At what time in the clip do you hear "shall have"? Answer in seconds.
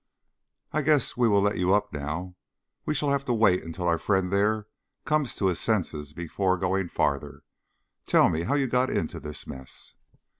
2.95-3.23